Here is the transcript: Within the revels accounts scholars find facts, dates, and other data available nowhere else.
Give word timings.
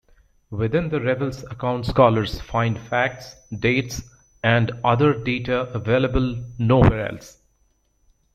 Within 0.49 0.89
the 0.89 0.99
revels 0.99 1.43
accounts 1.43 1.89
scholars 1.89 2.41
find 2.41 2.79
facts, 2.79 3.35
dates, 3.49 4.01
and 4.41 4.71
other 4.83 5.13
data 5.13 5.71
available 5.75 6.43
nowhere 6.57 7.07
else. 7.11 7.37